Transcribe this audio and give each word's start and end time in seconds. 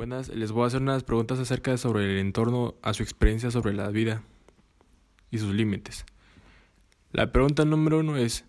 Buenas, 0.00 0.30
les 0.30 0.50
voy 0.50 0.64
a 0.64 0.68
hacer 0.68 0.80
unas 0.80 1.04
preguntas 1.04 1.38
acerca 1.38 1.72
de 1.72 1.76
sobre 1.76 2.06
el 2.06 2.20
entorno 2.20 2.74
a 2.80 2.94
su 2.94 3.02
experiencia 3.02 3.50
sobre 3.50 3.74
la 3.74 3.90
vida 3.90 4.22
y 5.30 5.36
sus 5.36 5.52
límites. 5.52 6.06
La 7.12 7.32
pregunta 7.32 7.66
número 7.66 7.98
uno 7.98 8.16
es, 8.16 8.46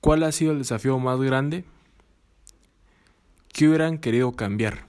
¿cuál 0.00 0.22
ha 0.22 0.30
sido 0.30 0.52
el 0.52 0.58
desafío 0.58 1.00
más 1.00 1.20
grande 1.20 1.64
que 3.52 3.66
hubieran 3.66 3.98
querido 3.98 4.36
cambiar? 4.36 4.86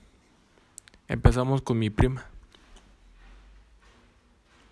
Empezamos 1.07 1.63
con 1.63 1.79
mi 1.79 1.89
prima. 1.89 2.27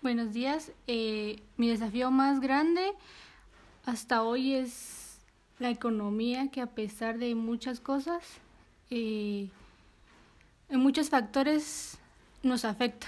Buenos 0.02 0.32
días. 0.32 0.70
Eh, 0.86 1.42
mi 1.56 1.68
desafío 1.68 2.12
más 2.12 2.38
grande 2.38 2.92
hasta 3.86 4.22
hoy 4.22 4.54
es 4.54 5.18
la 5.58 5.70
economía, 5.70 6.48
que 6.52 6.60
a 6.60 6.68
pesar 6.68 7.18
de 7.18 7.34
muchas 7.34 7.80
cosas, 7.80 8.22
eh, 8.90 9.48
en 10.68 10.80
muchos 10.80 11.10
factores 11.10 11.98
nos 12.42 12.64
afecta. 12.64 13.06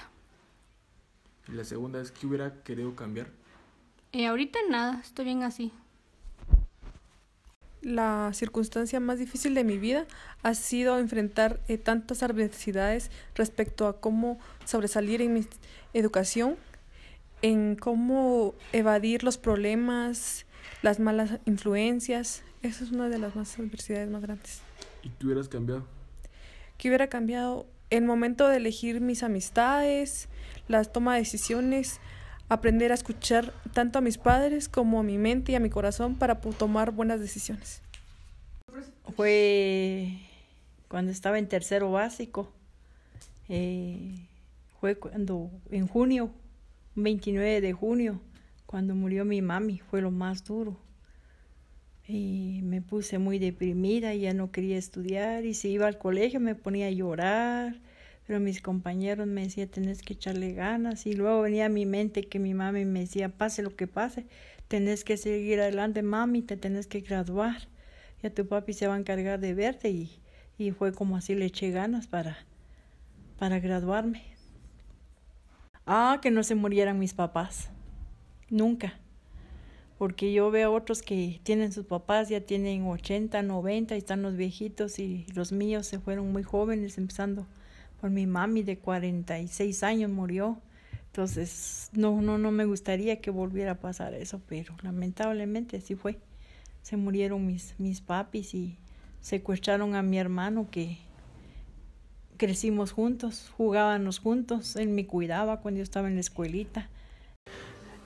Y 1.48 1.52
la 1.52 1.64
segunda 1.64 2.00
es, 2.00 2.10
¿qué 2.10 2.26
hubiera 2.26 2.62
querido 2.62 2.94
cambiar? 2.94 3.28
Eh, 4.12 4.26
ahorita 4.26 4.58
nada, 4.68 5.00
estoy 5.02 5.24
bien 5.24 5.42
así. 5.42 5.72
La 7.80 8.30
circunstancia 8.34 9.00
más 9.00 9.18
difícil 9.18 9.54
de 9.54 9.64
mi 9.64 9.78
vida 9.78 10.06
ha 10.42 10.54
sido 10.54 10.98
enfrentar 10.98 11.60
eh, 11.68 11.78
tantas 11.78 12.22
adversidades 12.22 13.10
respecto 13.34 13.86
a 13.86 14.00
cómo 14.00 14.38
sobresalir 14.64 15.22
en 15.22 15.32
mi 15.32 15.46
educación, 15.94 16.56
en 17.40 17.76
cómo 17.76 18.54
evadir 18.72 19.22
los 19.22 19.38
problemas, 19.38 20.44
las 20.82 20.98
malas 20.98 21.38
influencias. 21.46 22.42
Esa 22.62 22.84
es 22.84 22.90
una 22.90 23.08
de 23.08 23.18
las 23.18 23.36
más 23.36 23.58
adversidades 23.58 24.10
más 24.10 24.22
grandes. 24.22 24.60
¿Y 25.02 25.10
tú 25.10 25.26
hubieras 25.26 25.48
cambiado? 25.48 25.97
Que 26.78 26.88
hubiera 26.88 27.08
cambiado 27.08 27.66
el 27.90 28.04
momento 28.04 28.48
de 28.48 28.56
elegir 28.56 29.00
mis 29.00 29.22
amistades, 29.22 30.28
las 30.68 30.92
toma 30.92 31.14
de 31.14 31.20
decisiones, 31.20 32.00
aprender 32.48 32.92
a 32.92 32.94
escuchar 32.94 33.52
tanto 33.72 33.98
a 33.98 34.02
mis 34.02 34.18
padres 34.18 34.68
como 34.68 35.00
a 35.00 35.02
mi 35.02 35.18
mente 35.18 35.52
y 35.52 35.54
a 35.54 35.60
mi 35.60 35.70
corazón 35.70 36.16
para 36.16 36.40
tomar 36.40 36.92
buenas 36.92 37.20
decisiones. 37.20 37.82
Fue 39.16 40.18
cuando 40.88 41.12
estaba 41.12 41.38
en 41.38 41.48
tercero 41.48 41.92
básico. 41.92 42.50
Eh, 43.48 44.26
fue 44.80 44.96
cuando, 44.96 45.50
en 45.70 45.86
junio, 45.86 46.30
29 46.94 47.60
de 47.60 47.72
junio, 47.72 48.20
cuando 48.66 48.94
murió 48.94 49.24
mi 49.24 49.42
mami, 49.42 49.78
fue 49.78 50.00
lo 50.00 50.10
más 50.10 50.44
duro. 50.44 50.76
Y 52.08 52.60
me 52.64 52.82
puse 52.82 53.18
muy 53.18 53.38
deprimida, 53.38 54.14
y 54.14 54.22
ya 54.22 54.34
no 54.34 54.50
quería 54.50 54.78
estudiar 54.78 55.44
y 55.44 55.54
si 55.54 55.68
iba 55.68 55.86
al 55.86 55.98
colegio 55.98 56.40
me 56.40 56.56
ponía 56.56 56.88
a 56.88 56.90
llorar 56.90 57.78
pero 58.28 58.40
mis 58.40 58.60
compañeros 58.60 59.26
me 59.26 59.44
decían, 59.44 59.68
tenés 59.68 60.02
que 60.02 60.12
echarle 60.12 60.52
ganas. 60.52 61.06
Y 61.06 61.14
luego 61.14 61.40
venía 61.40 61.64
a 61.64 61.70
mi 61.70 61.86
mente 61.86 62.24
que 62.24 62.38
mi 62.38 62.52
mami 62.52 62.84
me 62.84 63.00
decía, 63.00 63.30
pase 63.30 63.62
lo 63.62 63.74
que 63.74 63.86
pase, 63.86 64.26
tenés 64.68 65.02
que 65.02 65.16
seguir 65.16 65.60
adelante, 65.60 66.02
mami, 66.02 66.42
te 66.42 66.58
tenés 66.58 66.86
que 66.86 67.00
graduar. 67.00 67.56
Ya 68.22 68.28
tu 68.28 68.46
papi 68.46 68.74
se 68.74 68.86
va 68.86 68.96
a 68.96 68.98
encargar 68.98 69.40
de 69.40 69.54
verte 69.54 69.88
y, 69.88 70.20
y 70.58 70.72
fue 70.72 70.92
como 70.92 71.16
así 71.16 71.34
le 71.34 71.46
eché 71.46 71.70
ganas 71.70 72.06
para, 72.06 72.36
para 73.38 73.60
graduarme. 73.60 74.22
Ah, 75.86 76.18
que 76.20 76.30
no 76.30 76.42
se 76.42 76.54
murieran 76.54 76.98
mis 76.98 77.14
papás. 77.14 77.70
Nunca. 78.50 79.00
Porque 79.98 80.32
yo 80.32 80.50
veo 80.50 80.72
otros 80.72 81.02
que 81.02 81.40
tienen 81.42 81.72
sus 81.72 81.84
papás, 81.84 82.28
ya 82.28 82.40
tienen 82.40 82.86
80, 82.86 83.42
90 83.42 83.94
y 83.94 83.98
están 83.98 84.22
los 84.22 84.36
viejitos 84.36 84.98
y 85.00 85.26
los 85.34 85.50
míos 85.50 85.86
se 85.86 85.98
fueron 85.98 86.30
muy 86.32 86.44
jóvenes 86.44 86.98
empezando 86.98 87.46
por 88.00 88.10
mi 88.10 88.26
mami 88.26 88.62
de 88.62 88.78
46 88.78 89.82
años 89.82 90.10
murió. 90.10 90.60
Entonces, 91.06 91.90
no, 91.92 92.22
no, 92.22 92.38
no 92.38 92.52
me 92.52 92.64
gustaría 92.64 93.20
que 93.20 93.30
volviera 93.30 93.72
a 93.72 93.80
pasar 93.80 94.14
eso, 94.14 94.40
pero 94.48 94.76
lamentablemente 94.82 95.76
así 95.76 95.96
fue. 95.96 96.18
Se 96.82 96.96
murieron 96.96 97.44
mis, 97.44 97.74
mis 97.78 98.00
papis 98.00 98.54
y 98.54 98.78
secuestraron 99.20 99.96
a 99.96 100.02
mi 100.02 100.18
hermano 100.18 100.68
que 100.70 100.98
crecimos 102.36 102.92
juntos, 102.92 103.52
jugábamos 103.56 104.20
juntos, 104.20 104.76
él 104.76 104.88
me 104.88 105.06
cuidaba 105.06 105.60
cuando 105.60 105.78
yo 105.78 105.82
estaba 105.82 106.06
en 106.06 106.14
la 106.14 106.20
escuelita. 106.20 106.88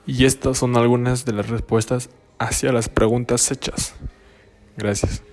Y 0.05 0.25
estas 0.25 0.57
son 0.57 0.75
algunas 0.75 1.25
de 1.25 1.33
las 1.33 1.49
respuestas 1.49 2.09
hacia 2.39 2.71
las 2.71 2.89
preguntas 2.89 3.49
hechas. 3.51 3.95
Gracias. 4.77 5.23